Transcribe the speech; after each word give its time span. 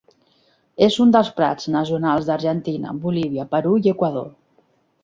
És 0.87 0.95
un 1.05 1.13
dels 1.17 1.29
plats 1.41 1.69
nacionals 1.75 2.27
d'Argentina, 2.31 2.95
Bolívia, 3.05 3.47
Perú 3.57 3.79
i 3.87 3.97
Equador. 3.97 4.31